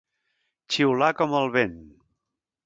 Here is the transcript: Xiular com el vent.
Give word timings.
Xiular 0.75 1.11
com 1.19 1.37
el 1.41 1.53
vent. 1.59 1.77